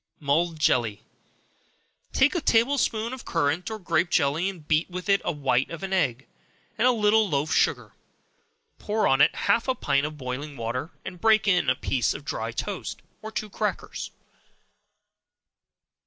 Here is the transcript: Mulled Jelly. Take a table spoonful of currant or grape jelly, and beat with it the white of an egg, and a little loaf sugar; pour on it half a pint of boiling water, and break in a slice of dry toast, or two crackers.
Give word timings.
Mulled 0.19 0.57
Jelly. 0.57 1.03
Take 2.11 2.33
a 2.33 2.41
table 2.41 2.79
spoonful 2.79 3.13
of 3.13 3.23
currant 3.23 3.69
or 3.69 3.77
grape 3.77 4.09
jelly, 4.09 4.49
and 4.49 4.67
beat 4.67 4.89
with 4.89 5.07
it 5.09 5.21
the 5.21 5.31
white 5.31 5.69
of 5.69 5.83
an 5.83 5.93
egg, 5.93 6.27
and 6.75 6.87
a 6.87 6.91
little 6.91 7.29
loaf 7.29 7.53
sugar; 7.53 7.93
pour 8.79 9.07
on 9.07 9.21
it 9.21 9.35
half 9.45 9.67
a 9.67 9.75
pint 9.75 10.07
of 10.07 10.17
boiling 10.17 10.57
water, 10.57 10.89
and 11.05 11.21
break 11.21 11.47
in 11.47 11.69
a 11.69 11.75
slice 11.83 12.15
of 12.15 12.25
dry 12.25 12.51
toast, 12.51 13.03
or 13.21 13.31
two 13.31 13.47
crackers. 13.47 14.09